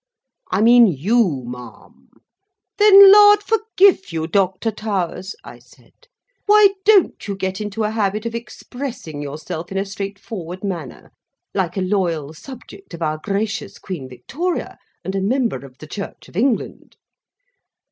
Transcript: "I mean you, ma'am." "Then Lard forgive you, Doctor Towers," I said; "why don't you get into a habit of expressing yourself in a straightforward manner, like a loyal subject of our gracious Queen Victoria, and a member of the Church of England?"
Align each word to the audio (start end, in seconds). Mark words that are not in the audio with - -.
"I 0.49 0.61
mean 0.61 0.87
you, 0.87 1.43
ma'am." 1.45 2.09
"Then 2.79 3.11
Lard 3.11 3.43
forgive 3.43 4.11
you, 4.11 4.25
Doctor 4.25 4.71
Towers," 4.71 5.35
I 5.43 5.59
said; 5.59 5.93
"why 6.47 6.69
don't 6.85 7.27
you 7.27 7.35
get 7.35 7.61
into 7.61 7.83
a 7.83 7.91
habit 7.91 8.25
of 8.25 8.33
expressing 8.33 9.21
yourself 9.21 9.71
in 9.71 9.77
a 9.77 9.85
straightforward 9.85 10.63
manner, 10.63 11.11
like 11.53 11.77
a 11.77 11.81
loyal 11.81 12.33
subject 12.33 12.95
of 12.95 13.03
our 13.03 13.19
gracious 13.23 13.77
Queen 13.77 14.09
Victoria, 14.09 14.79
and 15.03 15.13
a 15.13 15.21
member 15.21 15.57
of 15.57 15.77
the 15.77 15.85
Church 15.85 16.27
of 16.27 16.35
England?" 16.35 16.95